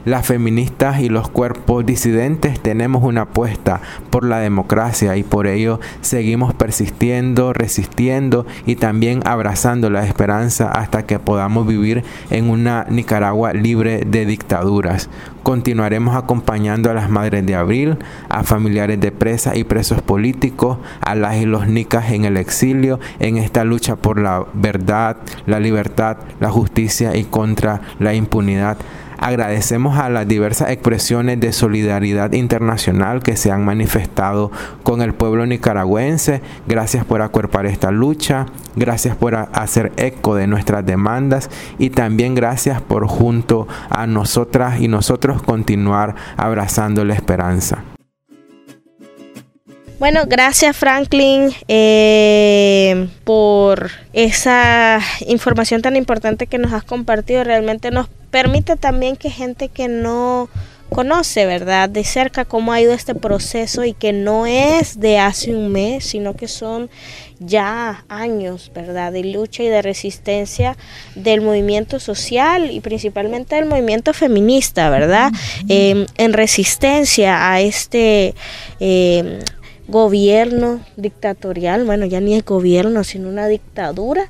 Las 0.09 0.25
feministas 0.25 1.01
y 1.01 1.07
los 1.07 1.29
cuerpos 1.29 1.85
disidentes 1.85 2.59
tenemos 2.59 3.03
una 3.03 3.21
apuesta 3.21 3.79
por 4.09 4.23
la 4.25 4.39
democracia 4.39 5.15
y 5.17 5.21
por 5.21 5.45
ello 5.45 5.79
seguimos 6.01 6.55
persistiendo, 6.55 7.53
resistiendo 7.53 8.47
y 8.65 8.75
también 8.75 9.21
abrazando 9.25 9.91
la 9.91 10.07
esperanza 10.07 10.71
hasta 10.71 11.05
que 11.05 11.19
podamos 11.19 11.67
vivir 11.67 12.03
en 12.31 12.49
una 12.49 12.87
Nicaragua 12.89 13.53
libre 13.53 13.99
de 13.99 14.25
dictaduras. 14.25 15.11
Continuaremos 15.43 16.15
acompañando 16.15 16.89
a 16.89 16.95
las 16.95 17.11
madres 17.11 17.45
de 17.45 17.53
abril, 17.53 17.97
a 18.29 18.43
familiares 18.43 18.99
de 18.99 19.11
presas 19.11 19.57
y 19.57 19.63
presos 19.63 20.01
políticos, 20.01 20.79
a 21.01 21.13
las 21.13 21.37
y 21.37 21.45
los 21.45 21.67
nicas 21.67 22.11
en 22.11 22.25
el 22.25 22.37
exilio, 22.37 22.99
en 23.19 23.37
esta 23.37 23.63
lucha 23.63 23.95
por 23.95 24.19
la 24.19 24.45
verdad, 24.53 25.17
la 25.45 25.59
libertad, 25.59 26.17
la 26.39 26.49
justicia 26.49 27.15
y 27.15 27.25
contra 27.25 27.81
la 27.99 28.15
impunidad. 28.15 28.77
Agradecemos 29.19 29.99
a 29.99 30.09
las 30.09 30.27
diversas 30.27 30.71
expresiones 30.71 31.39
de 31.39 31.51
solidaridad 31.51 32.31
internacional 32.31 33.21
que 33.21 33.35
se 33.35 33.51
han 33.51 33.65
manifestado 33.65 34.51
con 34.83 35.01
el 35.01 35.13
pueblo 35.13 35.45
nicaragüense. 35.45 36.41
Gracias 36.67 37.03
por 37.03 37.21
acuerpar 37.21 37.65
esta 37.65 37.91
lucha, 37.91 38.45
gracias 38.75 39.15
por 39.15 39.35
hacer 39.35 39.91
eco 39.97 40.35
de 40.35 40.47
nuestras 40.47 40.85
demandas 40.85 41.49
y 41.77 41.89
también 41.89 42.33
gracias 42.33 42.81
por 42.81 43.07
junto 43.07 43.67
a 43.89 44.07
nosotras 44.07 44.79
y 44.79 44.87
nosotros 44.87 45.41
continuar 45.41 46.15
abrazando 46.37 47.03
la 47.03 47.13
esperanza. 47.13 47.83
Bueno, 49.99 50.21
gracias 50.27 50.77
Franklin 50.77 51.51
eh, 51.67 53.09
por 53.25 53.91
esa 54.13 55.01
información 55.27 55.81
tan 55.81 55.97
importante 55.97 56.47
que 56.47 56.57
nos 56.57 56.71
has 56.71 56.85
compartido. 56.85 57.43
Realmente 57.43 57.91
nos 57.91 58.07
permite 58.31 58.77
también 58.77 59.17
que 59.17 59.29
gente 59.29 59.67
que 59.67 59.89
no 59.89 60.47
conoce, 60.89 61.45
¿verdad? 61.45 61.89
De 61.89 62.05
cerca 62.05 62.45
cómo 62.45 62.71
ha 62.71 62.79
ido 62.79 62.93
este 62.93 63.13
proceso 63.13 63.83
y 63.83 63.91
que 63.91 64.13
no 64.13 64.45
es 64.45 65.01
de 65.01 65.19
hace 65.19 65.53
un 65.53 65.69
mes, 65.69 66.05
sino 66.05 66.33
que 66.33 66.47
son 66.47 66.89
ya 67.39 68.05
años, 68.07 68.71
¿verdad? 68.73 69.11
De 69.11 69.25
lucha 69.25 69.63
y 69.63 69.67
de 69.67 69.81
resistencia 69.81 70.77
del 71.15 71.41
movimiento 71.41 71.99
social 71.99 72.71
y 72.71 72.79
principalmente 72.79 73.57
del 73.57 73.65
movimiento 73.65 74.13
feminista, 74.13 74.89
¿verdad? 74.89 75.31
Eh, 75.67 76.05
en 76.17 76.31
resistencia 76.33 77.51
a 77.51 77.59
este... 77.59 78.33
Eh, 78.79 79.39
gobierno 79.89 80.79
dictatorial, 80.95 81.83
bueno, 81.83 82.05
ya 82.05 82.19
ni 82.19 82.35
es 82.35 82.45
gobierno, 82.45 83.03
sino 83.03 83.29
una 83.29 83.47
dictadura, 83.47 84.29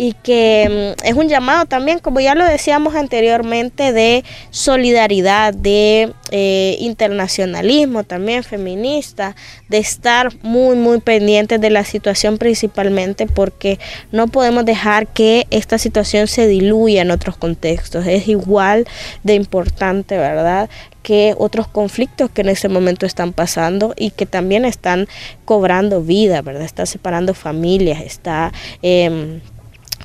y 0.00 0.12
que 0.12 0.94
mm, 0.96 1.06
es 1.06 1.14
un 1.14 1.28
llamado 1.28 1.66
también, 1.66 1.98
como 1.98 2.20
ya 2.20 2.36
lo 2.36 2.44
decíamos 2.44 2.94
anteriormente, 2.94 3.92
de 3.92 4.24
solidaridad, 4.50 5.52
de 5.52 6.12
eh, 6.30 6.76
internacionalismo 6.78 8.04
también 8.04 8.44
feminista, 8.44 9.34
de 9.68 9.78
estar 9.78 10.32
muy, 10.42 10.76
muy 10.76 11.00
pendientes 11.00 11.60
de 11.60 11.70
la 11.70 11.84
situación 11.84 12.38
principalmente 12.38 13.26
porque 13.26 13.80
no 14.12 14.28
podemos 14.28 14.64
dejar 14.64 15.08
que 15.08 15.48
esta 15.50 15.78
situación 15.78 16.28
se 16.28 16.46
diluya 16.46 17.02
en 17.02 17.10
otros 17.10 17.36
contextos. 17.36 18.06
Es 18.06 18.28
igual 18.28 18.86
de 19.24 19.34
importante, 19.34 20.16
¿verdad? 20.16 20.70
Que 21.02 21.34
otros 21.38 21.68
conflictos 21.68 22.30
que 22.30 22.42
en 22.42 22.48
ese 22.48 22.68
momento 22.68 23.06
están 23.06 23.32
pasando 23.32 23.94
y 23.96 24.10
que 24.10 24.26
también 24.26 24.64
están 24.64 25.08
cobrando 25.44 26.02
vida, 26.02 26.42
¿verdad? 26.42 26.62
Está 26.62 26.86
separando 26.86 27.34
familias, 27.34 28.02
está... 28.02 28.52
Eh, 28.82 29.40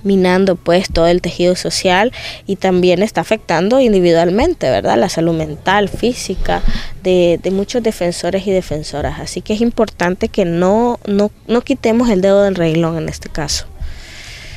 minando 0.04 0.56
pues 0.56 0.89
todo 0.89 1.08
el 1.08 1.22
tejido 1.22 1.56
social 1.56 2.12
y 2.46 2.58
también 2.58 3.02
está 3.04 3.22
afectando 3.22 3.80
individualmente, 3.80 4.70
¿verdad? 4.70 4.98
La 4.98 5.10
salud 5.10 5.34
mental, 5.34 5.89
física 5.89 6.62
de, 7.02 7.39
muchos 7.52 7.84
defensores 7.84 8.46
y 8.48 8.52
defensoras. 8.52 9.20
Así 9.20 9.41
que 9.41 9.54
es 9.54 9.62
importante 9.62 10.28
que 10.28 10.46
no, 10.46 11.00
no, 11.08 11.32
no 11.48 11.62
quitemos 11.62 12.10
el 12.10 12.22
dedo 12.22 12.44
del 12.44 12.56
reglón 12.56 12.98
en 12.98 13.10
este 13.10 13.30
caso. 13.30 13.65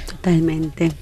Totalmente. 0.06 0.92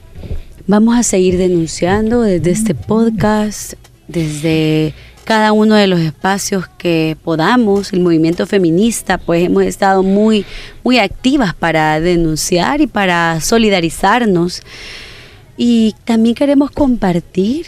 Vamos 0.66 0.96
a 0.96 1.02
seguir 1.02 1.36
denunciando 1.36 2.22
desde 2.22 2.50
este 2.50 2.74
podcast, 2.74 3.74
desde 4.08 4.94
cada 5.24 5.52
uno 5.52 5.74
de 5.74 5.86
los 5.86 6.00
espacios 6.00 6.68
que 6.78 7.16
podamos. 7.24 7.92
El 7.92 8.00
movimiento 8.00 8.46
feminista, 8.46 9.18
pues 9.18 9.44
hemos 9.44 9.64
estado 9.64 10.02
muy, 10.02 10.44
muy 10.82 10.98
activas 10.98 11.54
para 11.54 12.00
denunciar 12.00 12.80
y 12.80 12.86
para 12.86 13.40
solidarizarnos. 13.40 14.62
Y 15.56 15.94
también 16.04 16.34
queremos 16.34 16.70
compartir 16.70 17.66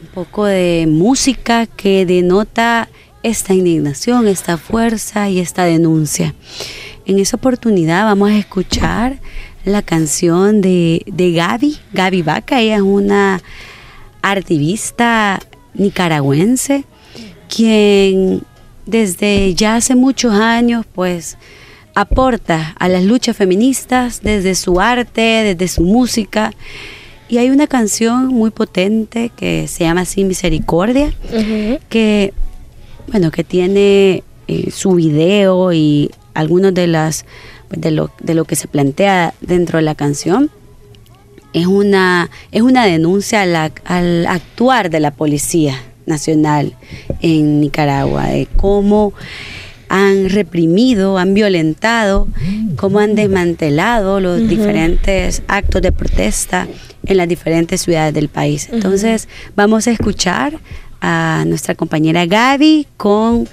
un 0.00 0.08
poco 0.08 0.44
de 0.44 0.86
música 0.88 1.66
que 1.66 2.04
denota 2.04 2.88
esta 3.22 3.54
indignación, 3.54 4.26
esta 4.26 4.58
fuerza 4.58 5.28
y 5.28 5.38
esta 5.38 5.64
denuncia. 5.64 6.34
En 7.06 7.18
esa 7.18 7.36
oportunidad 7.36 8.04
vamos 8.04 8.30
a 8.30 8.36
escuchar 8.38 9.18
la 9.64 9.82
canción 9.82 10.60
de, 10.60 11.02
de 11.06 11.32
Gaby, 11.32 11.78
Gaby 11.92 12.22
Vaca, 12.22 12.60
ella 12.60 12.76
es 12.76 12.82
una 12.82 13.40
activista 14.22 15.40
nicaragüense, 15.74 16.84
quien 17.48 18.42
desde 18.86 19.54
ya 19.54 19.76
hace 19.76 19.94
muchos 19.94 20.32
años 20.34 20.84
pues 20.92 21.36
aporta 21.94 22.74
a 22.78 22.88
las 22.88 23.04
luchas 23.04 23.36
feministas 23.36 24.22
desde 24.22 24.54
su 24.54 24.80
arte, 24.80 25.20
desde 25.20 25.68
su 25.68 25.82
música. 25.82 26.52
Y 27.28 27.38
hay 27.38 27.50
una 27.50 27.66
canción 27.66 28.28
muy 28.28 28.50
potente 28.50 29.30
que 29.34 29.66
se 29.66 29.84
llama 29.84 30.04
Sin 30.04 30.28
Misericordia, 30.28 31.14
que 31.88 32.32
bueno, 33.08 33.30
que 33.30 33.44
tiene 33.44 34.22
eh, 34.48 34.70
su 34.70 34.92
video 34.92 35.72
y 35.72 36.10
algunos 36.34 36.74
de 36.74 36.86
las 36.86 37.24
de 37.70 37.90
lo, 37.90 38.10
de 38.20 38.34
lo 38.34 38.44
que 38.44 38.54
se 38.54 38.68
plantea 38.68 39.34
dentro 39.40 39.78
de 39.78 39.82
la 39.82 39.94
canción 39.94 40.50
es 41.52 41.66
una, 41.66 42.30
es 42.50 42.62
una 42.62 42.86
denuncia 42.86 43.42
al, 43.42 44.26
actuar 44.26 44.90
de 44.90 45.00
la 45.00 45.10
Policía 45.10 45.80
Nacional 46.06 46.74
en 47.20 47.60
Nicaragua, 47.60 48.26
de 48.26 48.48
cómo 48.56 49.12
han 49.88 50.30
reprimido, 50.30 51.18
han 51.18 51.34
violentado, 51.34 52.26
cómo 52.76 52.98
han 52.98 53.14
desmantelado 53.14 54.20
los 54.20 54.48
diferentes 54.48 55.42
actos 55.48 55.82
de 55.82 55.92
protesta 55.92 56.66
en 57.04 57.16
las 57.18 57.28
diferentes 57.28 57.82
ciudades 57.82 58.14
del 58.14 58.28
país. 58.28 58.68
Entonces, 58.72 59.28
vamos 59.54 59.86
a 59.86 59.90
escuchar 59.90 60.58
a 61.02 61.44
nuestra 61.46 61.74
compañera 61.74 62.24
Gaby 62.24 62.86
con 62.96 63.46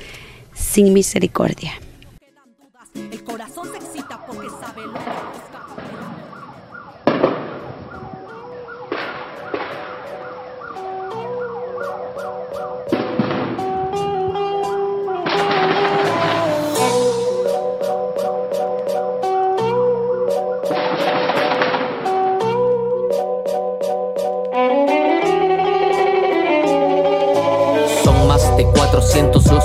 Sin 0.54 0.94
Misericordia. 0.94 1.74
El 3.12 3.24
corazón 3.24 3.59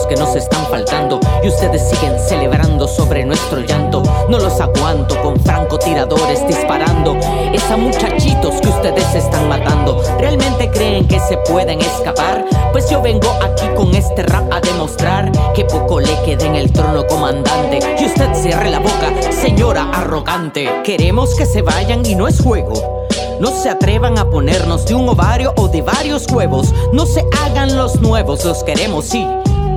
que 0.06 0.16
nos 0.16 0.34
están 0.34 0.66
faltando 0.66 1.20
y 1.42 1.48
ustedes 1.48 1.88
siguen 1.88 2.18
celebrando 2.18 2.86
sobre 2.88 3.24
nuestro 3.24 3.60
llanto. 3.60 4.02
No 4.28 4.38
los 4.38 4.60
aguanto 4.60 5.20
con 5.22 5.38
francotiradores 5.40 6.46
disparando. 6.46 7.16
Esa 7.52 7.76
muchachitos 7.76 8.60
que 8.60 8.68
ustedes 8.68 9.14
están 9.14 9.48
matando, 9.48 10.02
¿realmente 10.18 10.70
creen 10.70 11.06
que 11.06 11.20
se 11.20 11.36
pueden 11.38 11.80
escapar? 11.80 12.44
Pues 12.72 12.90
yo 12.90 13.00
vengo 13.00 13.30
aquí 13.42 13.66
con 13.76 13.94
este 13.94 14.22
rap 14.24 14.52
a 14.52 14.60
demostrar 14.60 15.30
que 15.54 15.64
poco 15.64 16.00
le 16.00 16.20
queda 16.24 16.46
en 16.46 16.56
el 16.56 16.72
trono 16.72 17.06
comandante. 17.06 17.78
Y 17.98 18.06
usted 18.06 18.34
cierre 18.34 18.70
la 18.70 18.80
boca, 18.80 19.12
señora 19.30 19.90
arrogante. 19.92 20.68
Queremos 20.82 21.34
que 21.34 21.46
se 21.46 21.62
vayan 21.62 22.04
y 22.04 22.14
no 22.14 22.28
es 22.28 22.40
juego. 22.40 23.04
No 23.40 23.50
se 23.50 23.68
atrevan 23.68 24.18
a 24.18 24.30
ponernos 24.30 24.86
de 24.86 24.94
un 24.94 25.08
ovario 25.08 25.52
o 25.56 25.68
de 25.68 25.82
varios 25.82 26.30
huevos. 26.30 26.72
No 26.92 27.06
se 27.06 27.24
hagan 27.42 27.76
los 27.76 28.00
nuevos, 28.00 28.44
los 28.44 28.62
queremos 28.64 29.06
sí, 29.06 29.26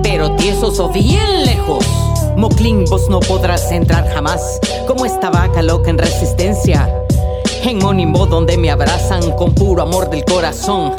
pero 0.10 0.32
tiesos 0.38 0.80
o 0.80 0.88
bien 0.88 1.44
lejos. 1.44 1.86
Moclin, 2.38 2.86
vos 2.86 3.10
no 3.10 3.20
podrás 3.20 3.70
entrar 3.74 4.08
jamás 4.08 4.58
como 4.88 5.06
esta 5.06 5.30
vaca 5.30 5.62
loca 5.62 5.90
en 5.90 5.98
resistencia. 5.98 6.90
En 7.64 7.80
Monimbo 7.80 8.26
donde 8.26 8.58
me 8.58 8.72
abrazan 8.72 9.34
con 9.34 9.54
puro 9.54 9.84
amor 9.84 10.10
del 10.10 10.24
corazón. 10.24 10.94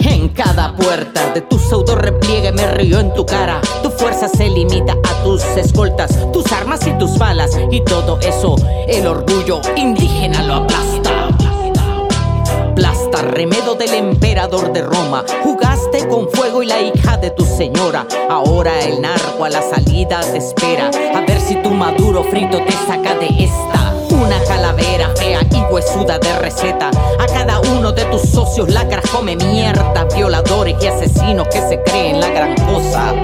En 0.00 0.28
Cada 0.30 0.74
puerta 0.74 1.32
de 1.34 1.42
tu 1.42 1.56
pseudo 1.58 1.94
repliegue 1.94 2.50
me 2.50 2.66
río 2.66 2.98
en 2.98 3.14
tu 3.14 3.24
cara. 3.24 3.60
Tu 3.84 3.90
fuerza 3.90 4.28
se 4.28 4.48
limita 4.48 4.94
a 4.94 5.22
tus 5.22 5.44
escoltas, 5.56 6.10
tus 6.32 6.50
armas 6.50 6.84
y 6.84 6.90
tus 6.98 7.16
balas. 7.16 7.52
Y 7.70 7.80
todo 7.84 8.18
eso, 8.20 8.56
el 8.88 9.06
orgullo 9.06 9.60
indígena 9.76 10.42
lo 10.42 10.54
aplasta. 10.54 10.97
Plasta, 13.18 13.22
remedo 13.22 13.74
del 13.74 13.94
emperador 13.94 14.72
de 14.72 14.82
Roma. 14.82 15.24
Jugaste 15.42 16.06
con 16.08 16.28
fuego 16.30 16.62
y 16.62 16.66
la 16.66 16.80
hija 16.80 17.16
de 17.16 17.30
tu 17.30 17.44
señora. 17.44 18.06
Ahora 18.28 18.80
el 18.80 19.00
narco 19.00 19.44
a 19.44 19.50
la 19.50 19.62
salida 19.62 20.20
te 20.20 20.38
espera. 20.38 20.90
A 21.14 21.20
ver 21.20 21.40
si 21.40 21.56
tu 21.62 21.70
maduro 21.70 22.24
frito 22.24 22.58
te 22.64 22.72
saca 22.72 23.14
de 23.14 23.44
esta. 23.44 23.94
Una 24.10 24.42
calavera 24.44 25.10
fea 25.16 25.40
y 25.50 25.72
huesuda 25.72 26.18
de 26.18 26.38
receta. 26.38 26.90
A 27.18 27.26
cada 27.26 27.60
uno 27.60 27.92
de 27.92 28.04
tus 28.06 28.22
socios 28.22 28.72
lacras 28.72 29.08
come 29.10 29.36
mierda. 29.36 30.04
Violadores 30.14 30.76
y 30.82 30.86
asesinos 30.86 31.48
que 31.48 31.60
se 31.60 31.82
creen 31.82 32.20
la 32.20 32.28
gran 32.28 32.54
cosa. 32.66 33.14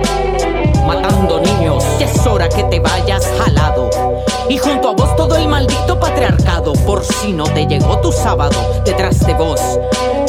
Matando 0.87 1.41
niños, 1.41 1.85
es 1.99 2.27
hora 2.27 2.49
que 2.49 2.63
te 2.65 2.81
vayas 2.81 3.27
jalado. 3.39 3.91
Y 4.49 4.59
junto 4.59 4.91
a 4.91 4.93
vos 4.93 5.17
todo 5.17 5.37
el 5.37 5.49
maldito 5.49 5.99
patriarcado. 5.99 6.75
Por 6.87 7.05
si 7.05 7.33
no 7.33 7.45
te 7.45 7.67
llegó 7.67 7.99
tu 8.01 8.13
sábado, 8.13 8.83
detrás 8.85 9.27
de 9.27 9.35
vos, 9.35 9.61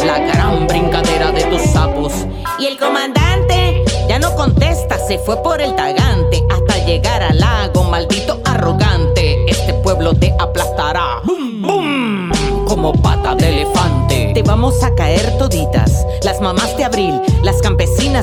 la 0.06 0.20
gran 0.20 0.68
brincadera 0.68 1.32
de 1.32 1.44
tus 1.46 1.62
sapos. 1.62 2.14
Y 2.58 2.68
el 2.68 2.78
comandante 2.78 3.84
ya 4.08 4.20
no 4.20 4.34
contesta, 4.36 4.98
se 4.98 5.20
fue 5.20 5.42
por 5.44 5.62
el 5.62 5.76
tagante 5.76 6.44
hasta 6.50 6.78
llegar 6.86 7.22
al 7.24 7.40
lago, 7.40 7.84
maldito 7.84 8.40
arrogante. 8.46 9.46
Este 9.48 9.74
pueblo 9.74 10.14
te 10.14 10.34
aplastará. 10.40 11.22
¡Bum, 11.26 11.62
bum! 11.62 12.32
Como 12.66 12.94
pata 12.94 13.36
de 13.36 13.50
elefante. 13.50 14.32
Te 14.34 14.44
vamos 14.44 14.82
a 14.84 14.94
caer 14.96 15.38
toditas. 15.38 16.06
Las 16.24 16.40
mamás 16.40 16.75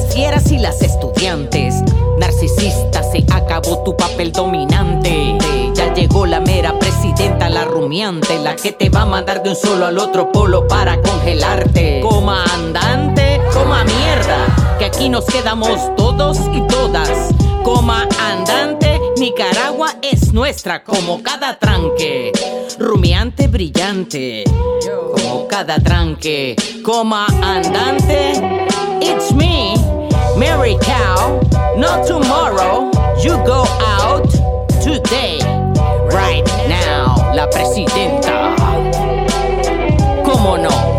fieras 0.00 0.50
y 0.50 0.59
las 0.59 0.81
estudiantes. 0.83 1.83
Narcisista, 2.18 3.02
se 3.02 3.24
acabó 3.33 3.83
tu 3.85 3.96
papel 3.96 4.33
dominante. 4.33 5.37
Ya 5.74 5.92
llegó 5.92 6.26
la 6.26 6.40
mera 6.40 6.78
presidenta, 6.78 7.48
la 7.48 7.64
rumiante, 7.64 8.38
la 8.38 8.57
que 8.57 8.72
te 8.72 8.88
va 8.88 9.02
a 9.02 9.07
mandar 9.07 9.42
de 9.42 9.50
un 9.50 9.57
solo 9.57 9.87
al 9.87 9.98
otro 9.98 10.33
polo 10.33 10.66
para 10.66 11.00
congelarte. 11.00 12.00
Comandante, 12.00 13.40
coma 13.52 13.85
mierda, 13.85 14.76
que 14.78 14.87
aquí 14.87 15.09
nos 15.09 15.24
quedamos 15.26 15.94
todos 15.96 16.38
y 16.55 16.61
todas. 16.68 17.31
Coma 17.62 18.09
andante, 18.18 19.00
Nicaragua 19.18 19.96
es 20.02 20.33
nuestra 20.33 20.83
como 20.83 21.22
cada 21.22 21.59
tranque. 21.59 22.33
Rumiante, 22.83 23.47
brillante, 23.47 24.42
como 25.14 25.47
cada 25.47 25.79
tranque. 25.79 26.57
Coma 26.85 27.27
andante, 27.40 28.33
it's 29.01 29.33
me, 29.33 29.77
Mary 30.37 30.77
Cow. 30.81 31.40
Not 31.77 32.09
tomorrow, 32.09 32.90
you 33.23 33.37
go 33.47 33.64
out 33.87 34.29
today, 34.83 35.38
right 36.11 36.45
now. 36.68 37.33
La 37.33 37.49
presidenta, 37.49 38.57
¿cómo 40.25 40.59
no? 40.59 40.92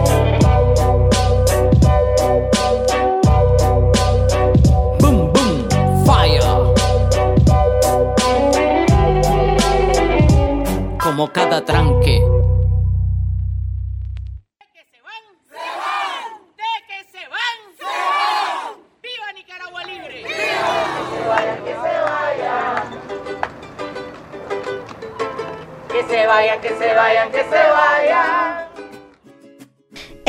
Cada 11.32 11.64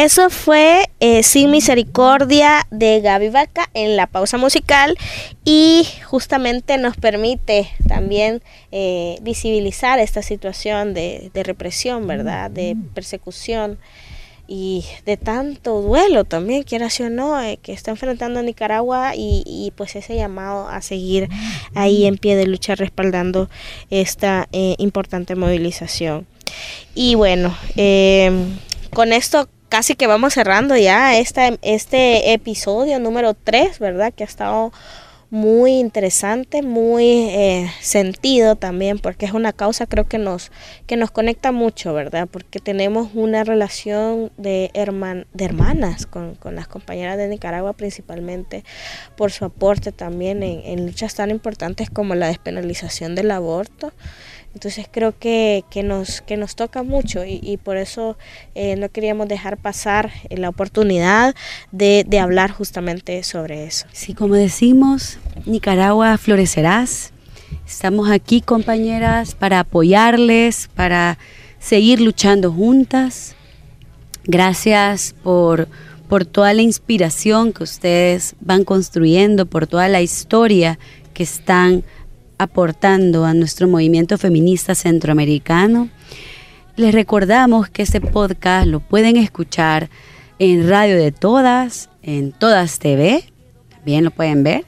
Eso 0.05 0.29
fue 0.29 0.91
eh, 1.01 1.23
Sin 1.23 1.51
Misericordia 1.51 2.67
de 2.71 3.01
Gaby 3.01 3.31
Vaca 3.31 3.71
en 3.73 3.97
la 3.97 4.07
pausa 4.07 4.37
musical 4.37 4.99
y 5.47 5.89
justamente 6.05 6.77
nos 6.77 6.95
permite 6.99 7.71
también 7.89 8.43
eh, 8.71 9.17
visibilizar 9.23 9.99
esta 10.01 10.21
situación 10.21 10.93
de, 10.93 11.31
represión, 11.33 12.07
¿verdad? 12.07 12.51
De 12.51 12.77
persecución 12.93 13.79
y 14.47 14.85
de 15.07 15.17
tanto 15.17 15.81
duelo 15.81 16.25
también, 16.25 16.65
quiera 16.65 16.89
o 17.01 17.09
no, 17.09 17.41
eh, 17.41 17.59
que 17.63 17.73
está 17.73 17.91
enfrentando 17.91 18.41
a 18.41 18.43
Nicaragua 18.43 19.17
y, 19.17 19.43
y, 19.47 19.71
pues 19.75 19.97
ese 19.97 20.17
llamado 20.17 20.69
a 20.69 20.83
seguir 20.83 21.31
ahí 21.75 22.05
en 22.05 22.19
pie 22.19 22.37
de 22.37 22.45
lucha 22.47 22.75
respaldando 22.75 23.49
esta 23.89 24.49
importante 24.53 25.35
movilización. 25.35 26.27
Y 26.95 27.15
bueno, 27.15 27.57
con 28.91 29.15
esto 29.15 29.49
casi 29.75 29.97
que 29.97 30.07
vamos 30.07 30.35
cerrando 30.35 30.77
ya 30.77 31.19
esta, 31.19 31.49
este 31.63 32.33
episodio 32.33 33.01
número 33.01 33.35
3, 33.35 33.81
¿verdad? 33.81 34.15
Que 34.15 34.23
ha 34.23 34.27
estado 34.27 34.73
muy 35.31 35.81
interesante, 35.81 36.63
muy 36.63 37.05
eh, 37.31 37.69
sentido 37.81 38.55
también, 38.55 39.01
porque 39.01 39.27
es 39.27 39.33
una 39.33 39.53
causa 39.53 39.87
creo 39.87 40.07
que 40.07 40.19
nos, 40.19 40.53
que 40.87 40.95
nos 40.95 41.11
conecta 41.11 41.51
mucho, 41.51 41.93
¿verdad? 41.93 42.29
Porque 42.31 42.61
tenemos 42.61 43.09
una 43.15 43.43
relación 43.43 44.31
de, 44.37 44.71
herman, 44.75 45.27
de 45.33 45.47
hermanas 45.47 46.07
con, 46.07 46.37
con 46.37 46.55
las 46.55 46.69
compañeras 46.69 47.19
de 47.19 47.27
Nicaragua 47.27 47.73
principalmente 47.73 48.63
por 49.17 49.33
su 49.33 49.45
aporte 49.45 49.91
también 49.91 50.45
en 50.45 50.87
luchas 50.87 51.17
tan 51.17 51.31
importantes 51.31 51.91
como 51.91 52.15
la 52.15 52.29
despenalización 52.29 53.17
del 53.17 53.33
aborto. 53.33 53.93
Entonces 54.55 54.87
creo 54.91 55.19
que, 55.19 55.65
que, 55.69 55.83
nos, 55.83 56.21
que 56.21 56.37
nos 56.37 56.55
toca 56.55 56.83
mucho 56.83 57.25
y, 57.25 57.41
y 57.43 57.57
por 57.57 57.77
eso 57.77 58.17
eh, 58.55 58.77
no 58.77 58.89
queríamos 58.89 59.29
dejar 59.29 59.57
pasar 59.57 60.13
la 60.31 60.49
oportunidad 60.49 61.35
de, 61.73 62.05
de, 62.07 62.19
hablar 62.21 62.53
justamente 62.53 63.23
sobre 63.25 63.65
eso. 63.65 63.87
Sí, 63.93 64.15
como 64.15 64.35
decimos, 64.35 65.19
Nicaragua 65.45 66.17
florecerás. 66.19 67.13
Estamos 67.67 68.11
aquí, 68.11 68.41
compañeras, 68.41 69.35
para 69.35 69.61
apoyarles, 69.61 70.69
para 70.75 71.19
seguir 71.59 72.01
luchando 72.01 72.53
juntas. 72.53 73.35
Gracias 74.25 75.15
por, 75.23 75.69
por 76.09 76.27
toda 76.27 76.53
la 76.55 76.63
inspiración 76.63 77.53
que 77.53 77.65
ustedes 77.65 78.37
van 78.41 78.65
construyendo, 78.65 79.47
por 79.47 79.67
toda 79.67 79.89
la 79.89 80.01
historia 80.01 80.79
que 81.13 81.23
están 81.23 81.85
aportando 82.39 83.25
a 83.25 83.35
nuestro 83.35 83.69
movimiento 83.69 84.19
feminista 84.19 84.75
centroamericano. 84.75 85.89
Les 86.77 86.93
recordamos 86.93 87.69
que 87.71 87.83
este 87.83 88.01
podcast 88.01 88.67
lo 88.67 88.81
pueden 88.81 89.17
escuchar 89.17 89.91
en 90.39 90.69
Radio 90.69 90.97
de 90.97 91.13
Todas, 91.13 91.91
en 92.03 92.33
Todas 92.33 92.79
TV, 92.79 93.25
también 93.71 94.05
lo 94.05 94.11
pueden 94.11 94.43
ver, 94.43 94.65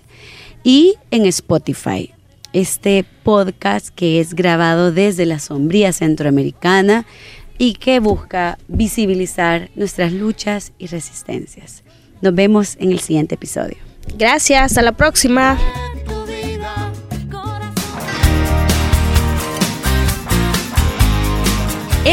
y 0.63 0.95
en 1.11 1.27
Spotify. 1.27 2.13
Este 2.53 3.05
podcast 3.23 3.89
que 3.89 4.21
es 4.21 4.35
grabado 4.35 4.93
desde 4.93 5.27
la 5.27 5.39
sombría 5.39 5.93
centroamericana 5.93 7.07
y 7.59 7.75
que 7.75 8.01
busca 8.01 8.59
visibilizar 8.69 9.71
nuestras 9.75 10.13
luchas 10.13 10.73
y 10.79 10.87
resistencias. 10.87 11.83
Nos 12.21 12.35
vemos 12.35 12.77
en 12.79 12.93
el 12.93 13.01
siguiente 13.01 13.35
episodio. 13.35 13.77
Gracias, 14.17 14.63
hasta 14.63 14.83
la 14.83 14.93
próxima. 14.93 15.59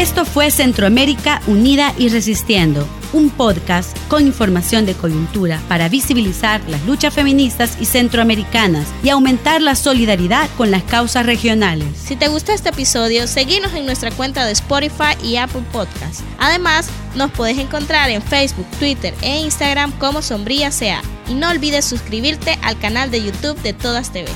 Esto 0.04 0.26
fue 0.26 0.50
Centroamérica 0.50 1.40
Unida 1.46 1.94
y 1.96 2.10
Resistiendo, 2.10 2.86
un 3.14 3.30
podcast 3.30 3.96
con 4.08 4.26
información 4.26 4.84
de 4.84 4.92
coyuntura 4.92 5.62
para 5.66 5.88
visibilizar 5.88 6.60
las 6.68 6.84
luchas 6.84 7.14
feministas 7.14 7.78
y 7.80 7.86
centroamericanas 7.86 8.86
y 9.02 9.08
aumentar 9.08 9.62
la 9.62 9.74
solidaridad 9.74 10.50
con 10.58 10.70
las 10.70 10.82
causas 10.82 11.24
regionales. 11.24 11.88
Si 11.96 12.16
te 12.16 12.28
gusta 12.28 12.52
este 12.52 12.68
episodio, 12.68 13.26
seguinos 13.26 13.72
en 13.72 13.86
nuestra 13.86 14.10
cuenta 14.10 14.44
de 14.44 14.52
Spotify 14.52 15.16
y 15.22 15.36
Apple 15.36 15.64
Podcast. 15.72 16.20
Además, 16.38 16.90
nos 17.14 17.30
puedes 17.30 17.56
encontrar 17.56 18.10
en 18.10 18.20
Facebook, 18.20 18.66
Twitter 18.78 19.14
e 19.22 19.40
Instagram 19.40 19.90
como 19.92 20.20
Sombría 20.20 20.70
Sea. 20.70 21.00
Y 21.30 21.34
no 21.34 21.48
olvides 21.48 21.86
suscribirte 21.86 22.58
al 22.60 22.78
canal 22.78 23.10
de 23.10 23.24
YouTube 23.24 23.58
de 23.62 23.72
Todas 23.72 24.12
TV. 24.12 24.28